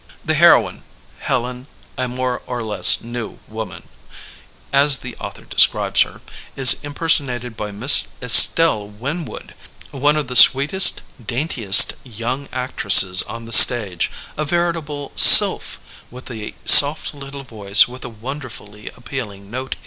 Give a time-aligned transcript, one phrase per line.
[0.25, 0.81] The heroine
[1.27, 3.87] ''Helen, a more or less new woman,"
[4.73, 6.21] as the author describes her,
[6.55, 9.53] is impersonated by Miss Estelle Winwood,
[9.91, 15.79] one of the sweetest, daintiest young actresses on the stage, a veritable sylph,
[16.09, 19.79] with a soft little voice with a wonderfully appealing note 92 CHARACTERIZATION vs.